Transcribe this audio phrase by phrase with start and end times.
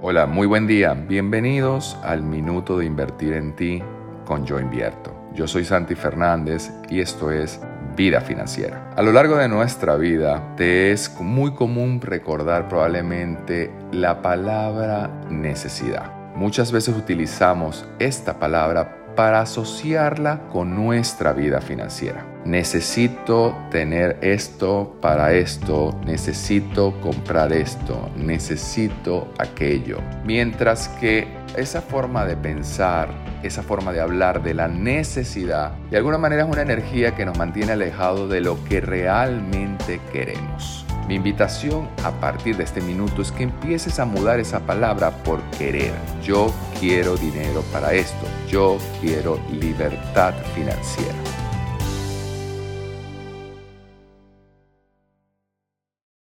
[0.00, 0.94] Hola, muy buen día.
[0.94, 3.82] Bienvenidos al Minuto de Invertir en Ti
[4.24, 5.12] con Yo Invierto.
[5.34, 7.60] Yo soy Santi Fernández y esto es
[7.96, 8.92] Vida Financiera.
[8.94, 16.12] A lo largo de nuestra vida te es muy común recordar probablemente la palabra necesidad.
[16.36, 22.24] Muchas veces utilizamos esta palabra para asociarla con nuestra vida financiera.
[22.44, 29.98] Necesito tener esto para esto, necesito comprar esto, necesito aquello.
[30.24, 33.08] Mientras que esa forma de pensar,
[33.42, 37.36] esa forma de hablar de la necesidad, de alguna manera es una energía que nos
[37.36, 40.86] mantiene alejado de lo que realmente queremos.
[41.08, 45.40] Mi invitación a partir de este minuto es que empieces a mudar esa palabra por
[45.52, 45.94] querer.
[46.22, 48.26] Yo quiero dinero para esto.
[48.46, 51.37] Yo quiero libertad financiera.